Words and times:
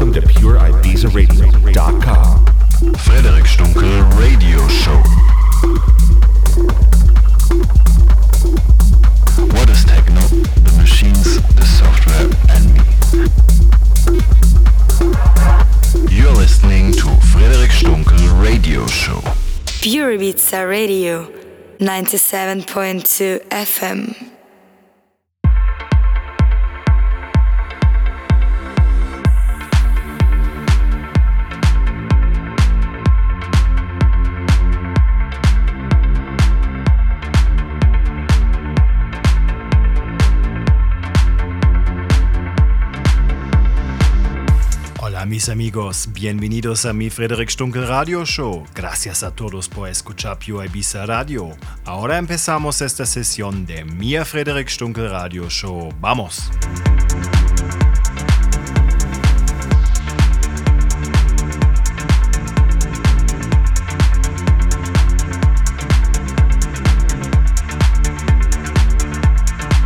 Welcome 0.00 0.22
to 0.22 0.28
PureIbizaradio.com. 0.28 2.46
Frederic 2.96 3.44
Stunkel 3.44 4.18
Radio 4.18 4.66
Show. 4.68 4.96
What 9.52 9.68
is 9.68 9.84
techno? 9.84 10.20
The 10.22 10.72
machines, 10.78 11.38
the 11.54 11.64
software, 11.66 12.30
and 12.48 12.74
me. 16.08 16.16
You're 16.16 16.32
listening 16.32 16.92
to 16.92 17.14
Frederic 17.26 17.70
Stunkel 17.70 18.42
Radio 18.42 18.86
Show. 18.86 19.20
Pure 19.82 20.16
Ibiza 20.16 20.66
Radio 20.66 21.30
97.2 21.78 23.40
FM. 23.50 24.29
Mis 45.40 45.48
amigos, 45.48 46.06
bienvenidos 46.12 46.84
a 46.84 46.92
mi 46.92 47.08
Frederick 47.08 47.48
Stunkel 47.48 47.86
Radio 47.86 48.26
Show. 48.26 48.66
Gracias 48.74 49.22
a 49.22 49.30
todos 49.30 49.70
por 49.70 49.88
escuchar 49.88 50.38
Pure 50.38 50.66
Ibiza 50.66 51.06
Radio. 51.06 51.56
Ahora 51.86 52.18
empezamos 52.18 52.82
esta 52.82 53.06
sesión 53.06 53.64
de 53.64 53.86
mi 53.86 54.18
Frederick 54.18 54.68
Stunkel 54.68 55.08
Radio 55.08 55.48
Show. 55.48 55.94
¡Vamos! 55.98 56.50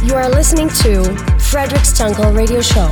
You 0.02 0.16
are 0.16 0.28
listening 0.28 0.68
to 0.82 1.04
Frederick 1.38 1.84
Stunkel 1.84 2.34
Radio 2.34 2.60
Show. 2.60 2.90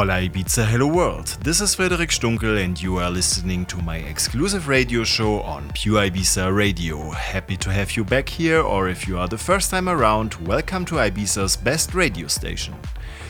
Hola 0.00 0.14
Ibiza, 0.14 0.64
hello 0.64 0.86
world. 0.86 1.26
This 1.42 1.60
is 1.60 1.74
Frederic 1.74 2.08
Stunkel 2.08 2.64
and 2.64 2.80
you 2.80 2.96
are 2.96 3.10
listening 3.10 3.66
to 3.66 3.76
my 3.82 3.98
exclusive 3.98 4.66
radio 4.66 5.04
show 5.04 5.42
on 5.42 5.70
Pure 5.74 6.08
Ibiza 6.08 6.56
Radio. 6.56 7.10
Happy 7.10 7.54
to 7.58 7.70
have 7.70 7.94
you 7.94 8.02
back 8.02 8.26
here 8.26 8.62
or 8.62 8.88
if 8.88 9.06
you 9.06 9.18
are 9.18 9.28
the 9.28 9.36
first 9.36 9.70
time 9.70 9.90
around, 9.90 10.36
welcome 10.48 10.86
to 10.86 10.94
Ibiza's 10.94 11.54
best 11.54 11.92
radio 11.92 12.28
station. 12.28 12.72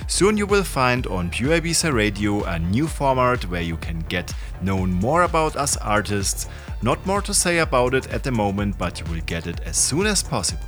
Soon 0.06 0.36
you 0.36 0.46
will 0.46 0.62
find 0.62 1.08
on 1.08 1.30
Pure 1.30 1.60
Ibiza 1.60 1.92
Radio 1.92 2.44
a 2.44 2.60
new 2.60 2.86
format 2.86 3.44
where 3.46 3.62
you 3.62 3.76
can 3.76 3.98
get 4.08 4.32
known 4.62 4.92
more 4.92 5.24
about 5.24 5.56
us 5.56 5.76
artists. 5.78 6.46
Not 6.82 7.04
more 7.04 7.22
to 7.22 7.34
say 7.34 7.58
about 7.58 7.94
it 7.94 8.06
at 8.12 8.22
the 8.22 8.30
moment, 8.30 8.78
but 8.78 9.00
you 9.00 9.06
will 9.12 9.22
get 9.26 9.48
it 9.48 9.58
as 9.62 9.76
soon 9.76 10.06
as 10.06 10.22
possible. 10.22 10.62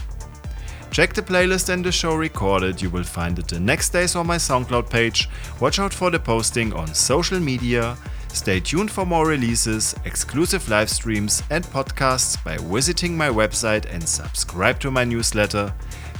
Check 0.91 1.13
the 1.13 1.23
playlist 1.23 1.69
and 1.69 1.83
the 1.83 1.91
show 1.91 2.13
recorded, 2.13 2.83
you 2.83 2.91
will 2.91 3.03
find 3.03 3.39
it 3.39 3.47
the 3.47 3.59
next 3.59 3.89
days 3.89 4.15
on 4.15 4.27
my 4.27 4.35
SoundCloud 4.35 4.91
page. 4.91 5.27
Watch 5.59 5.79
out 5.79 5.91
for 5.91 6.11
the 6.11 6.19
posting 6.19 6.71
on 6.73 6.93
social 6.93 7.39
media. 7.39 7.97
Stay 8.33 8.59
tuned 8.59 8.89
for 8.89 9.05
more 9.05 9.27
releases, 9.27 9.93
exclusive 10.05 10.67
live 10.69 10.89
streams, 10.89 11.43
and 11.49 11.63
podcasts 11.65 12.41
by 12.43 12.57
visiting 12.57 13.15
my 13.15 13.29
website 13.29 13.85
and 13.93 14.07
subscribe 14.07 14.79
to 14.79 14.89
my 14.89 15.03
newsletter. 15.03 15.73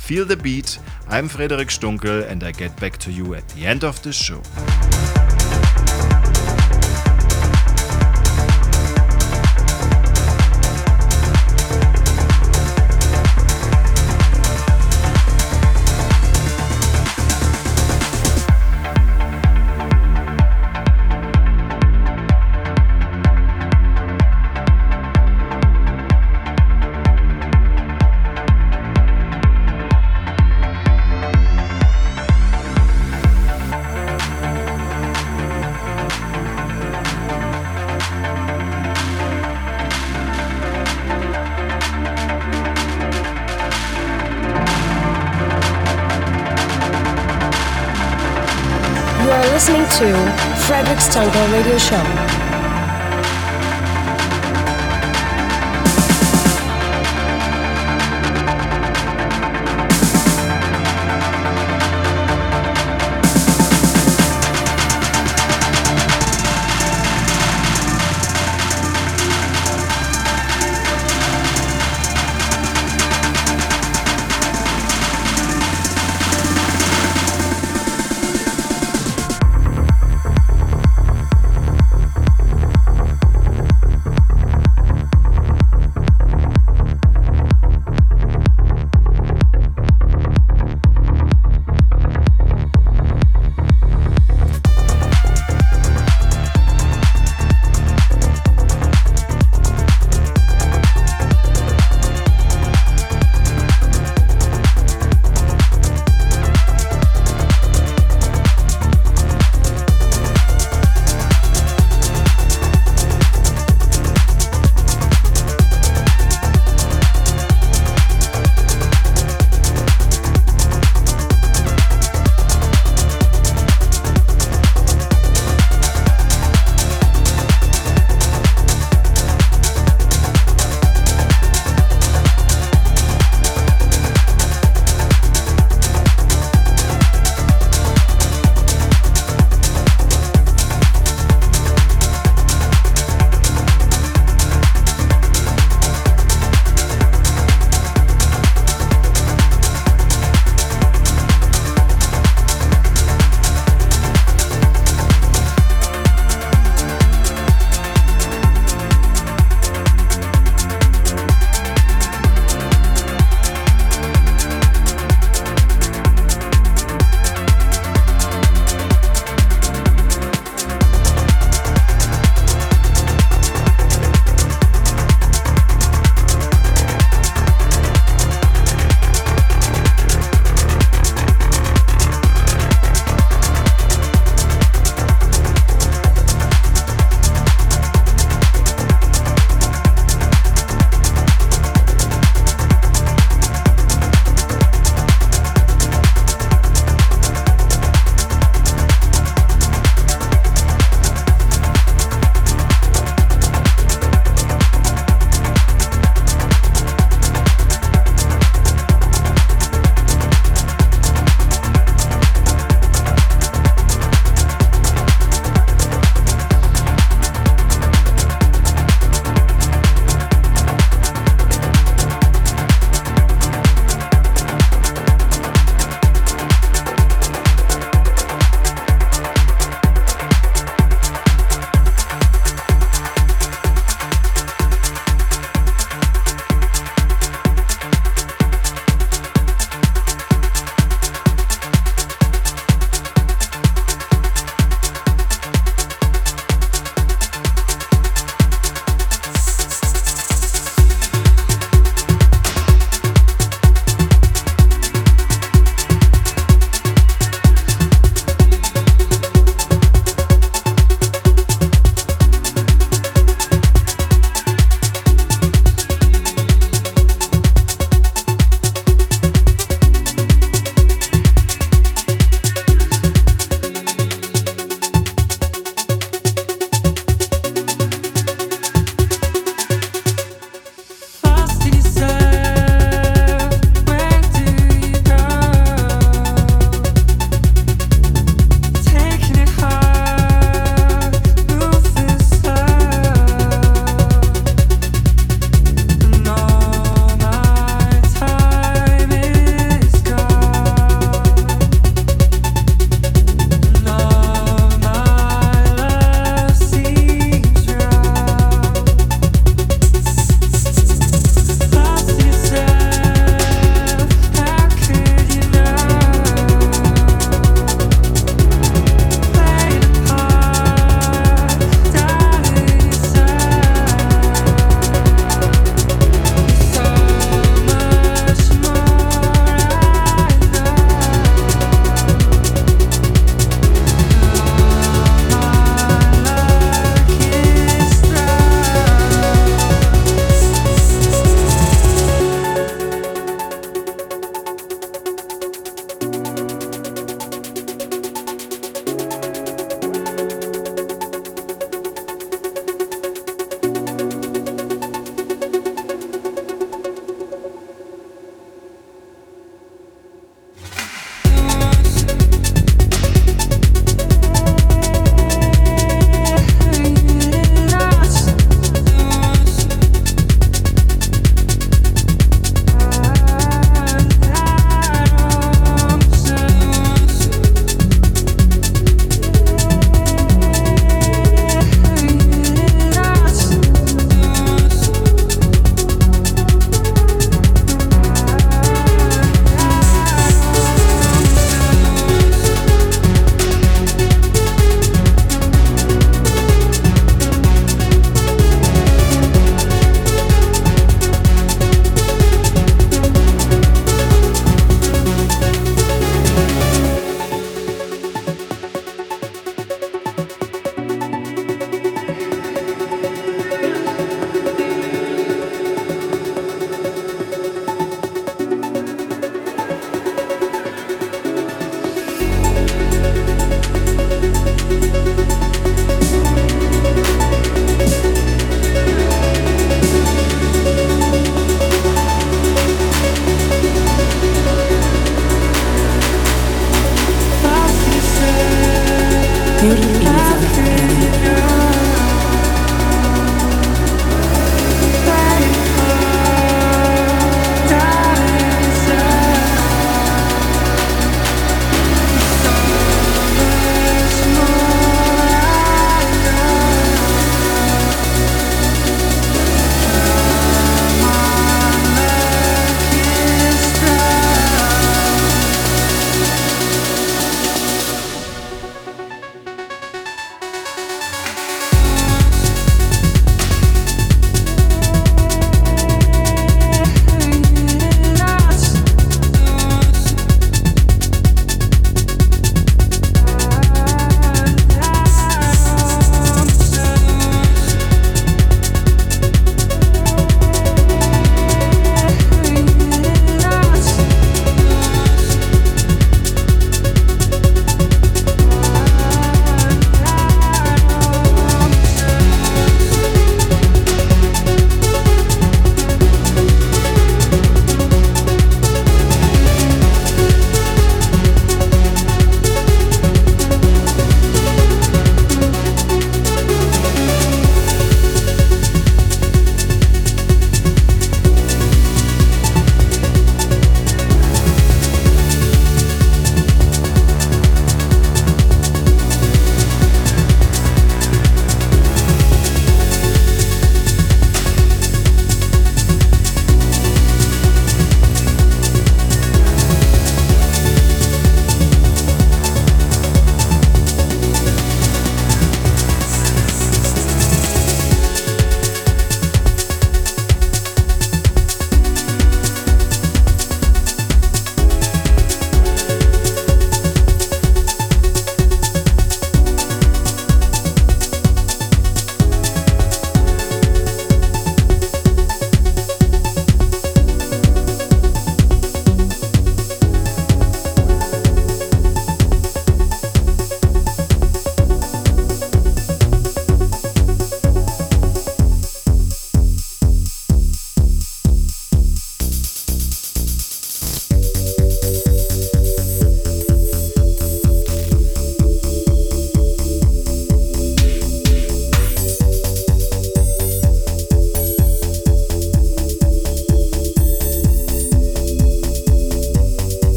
Feel 0.00 0.24
the 0.24 0.36
beat. 0.36 0.78
I'm 1.08 1.28
Frederic 1.28 1.68
Stunkel, 1.68 2.26
and 2.26 2.42
I 2.42 2.52
get 2.52 2.74
back 2.80 2.96
to 2.98 3.12
you 3.12 3.34
at 3.34 3.46
the 3.50 3.66
end 3.66 3.84
of 3.84 4.02
the 4.02 4.12
show. 4.12 4.40
To 49.58 49.64
Frederic's 50.68 51.08
Stunkel 51.08 51.52
Radio 51.52 51.76
Show. 51.78 52.27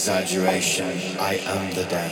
Exaggeration. 0.00 0.96
I 1.18 1.34
am 1.44 1.74
the 1.74 1.84
dance. 1.84 2.09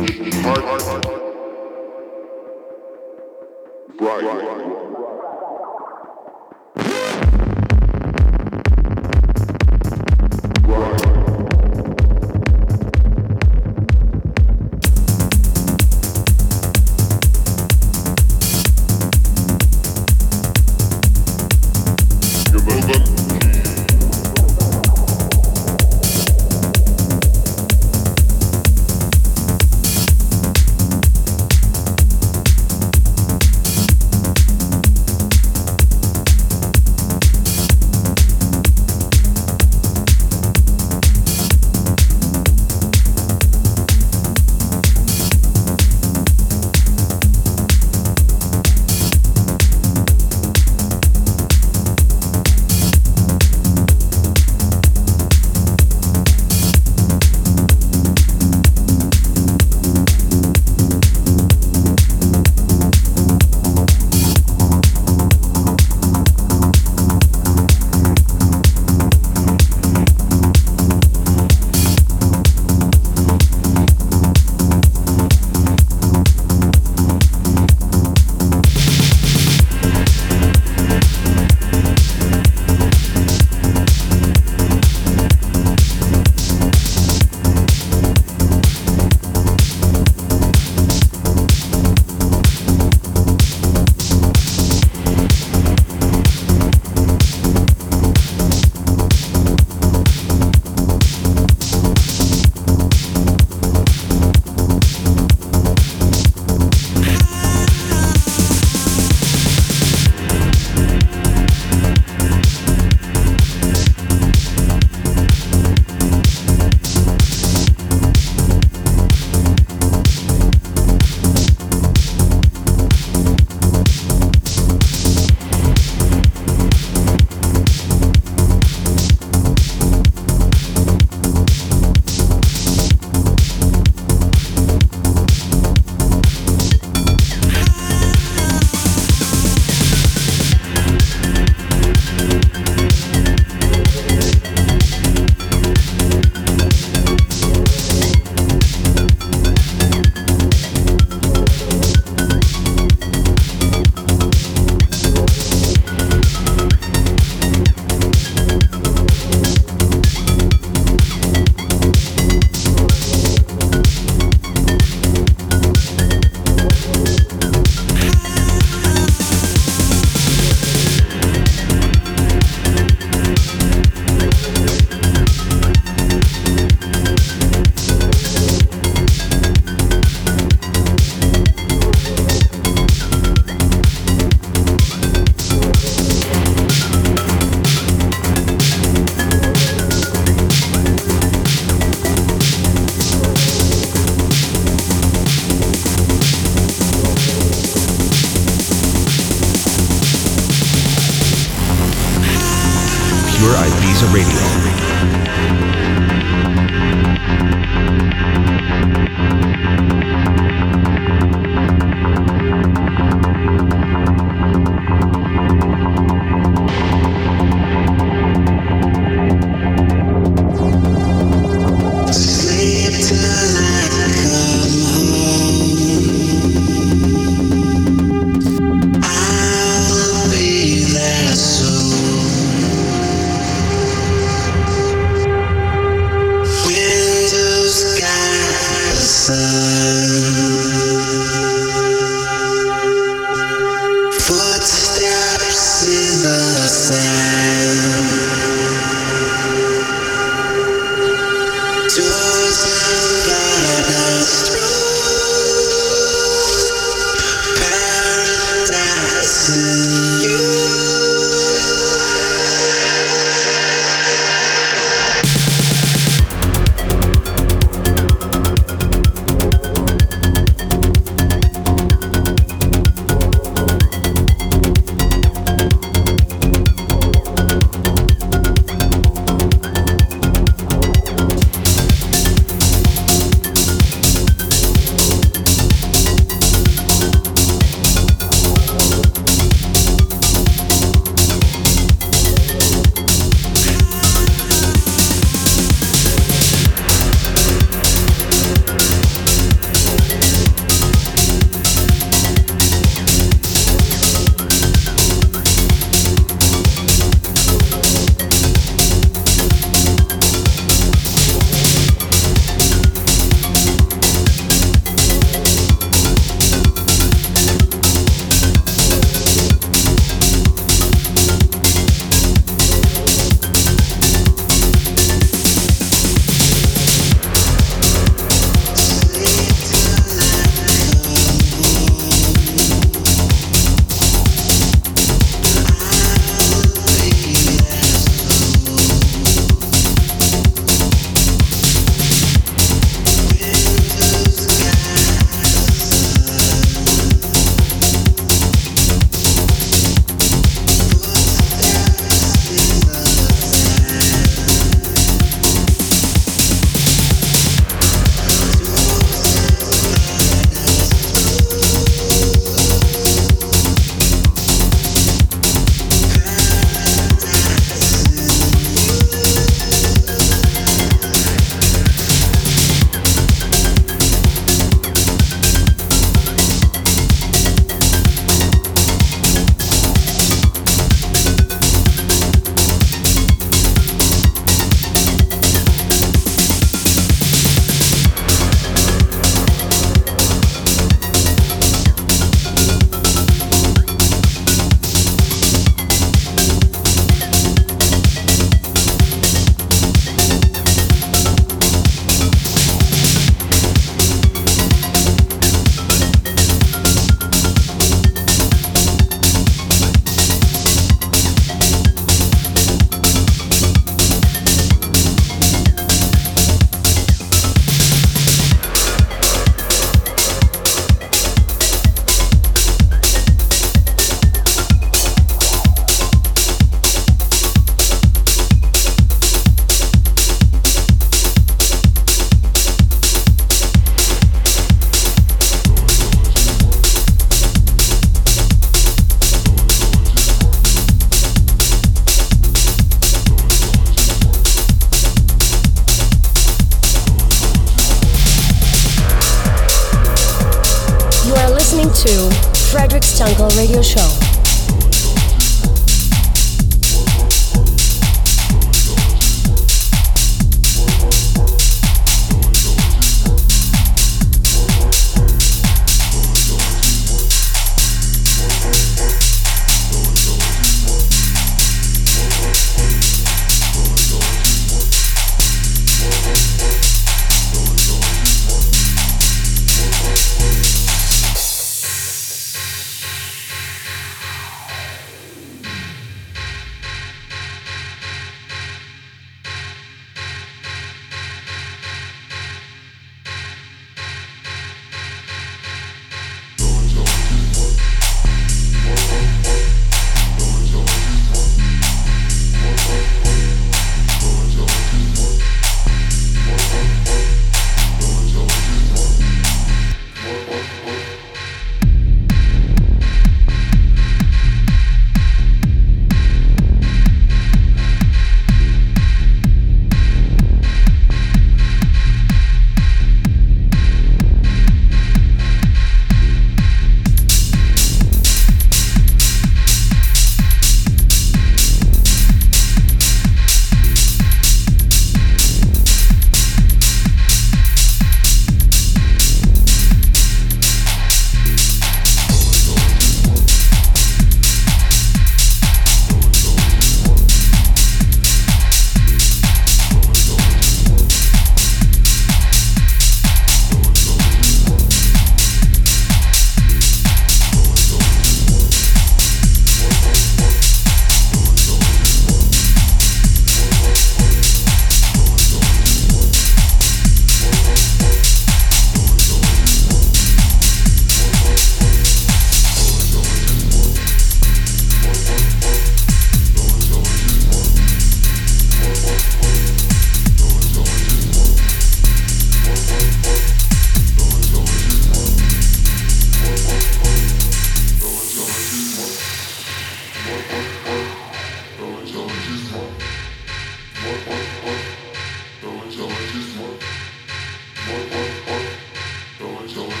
Listening 599.75 600.00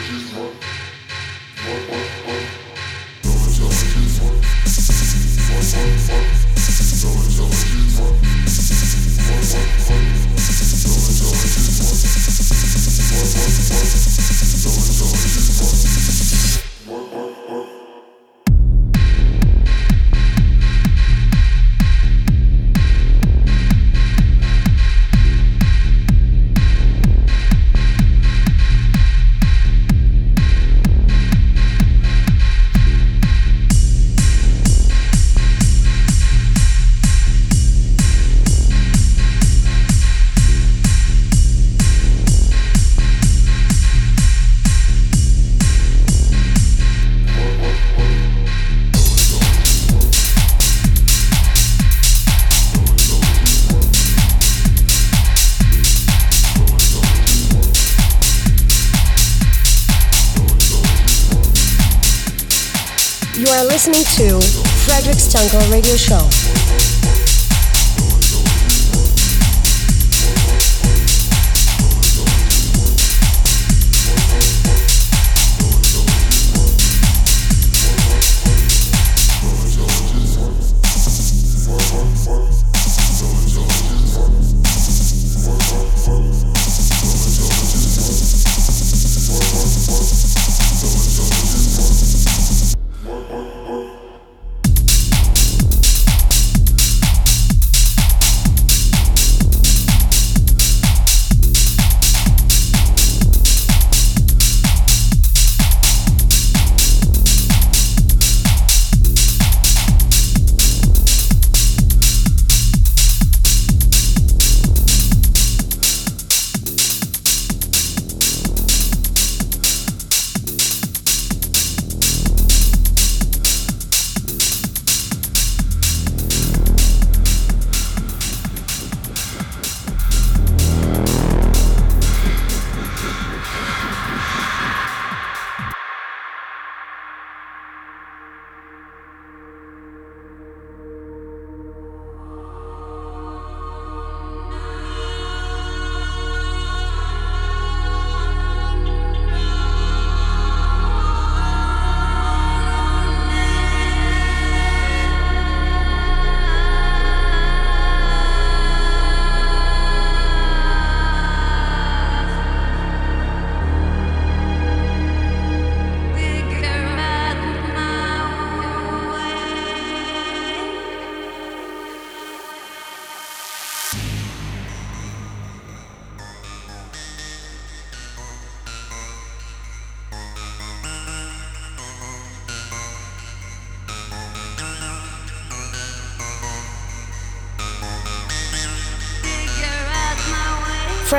Radio 65.81 65.97
Show. 65.97 66.20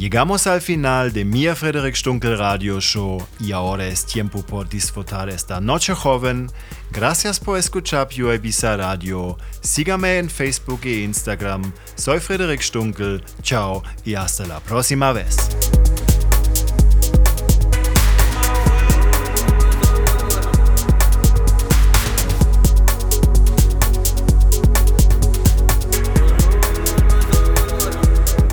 Llegamos 0.00 0.46
al 0.46 0.62
final 0.62 1.12
de 1.12 1.26
mi 1.26 1.46
Frederic 1.48 1.94
Stunkel 1.94 2.38
Radio 2.38 2.80
Show 2.80 3.22
y 3.38 3.52
ahora 3.52 3.86
es 3.86 4.06
tiempo 4.06 4.40
por 4.40 4.66
disfrutar 4.66 5.28
esta 5.28 5.60
noche 5.60 5.92
joven. 5.92 6.50
Gracias 6.90 7.38
por 7.38 7.58
escuchar 7.58 8.08
Pure 8.08 8.36
Ibiza 8.36 8.78
Radio. 8.78 9.36
Sígame 9.60 10.16
en 10.16 10.30
Facebook 10.30 10.80
e 10.84 11.02
Instagram. 11.02 11.70
Soy 11.96 12.18
Frederic 12.18 12.62
Stunkel. 12.62 13.22
Chao 13.42 13.82
y 14.02 14.14
hasta 14.14 14.46
la 14.46 14.60
próxima 14.60 15.12
vez. 15.12 15.36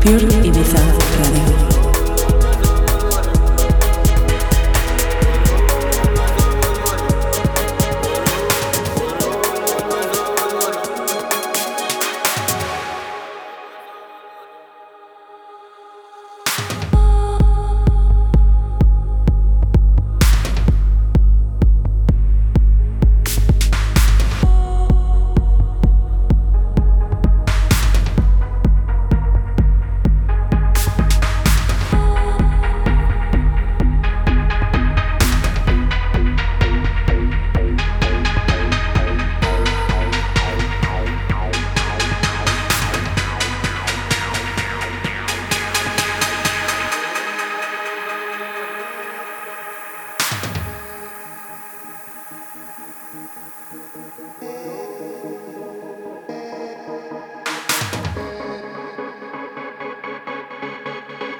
Pure 0.00 0.46
Ibiza 0.46 0.78
Radio. 1.18 1.77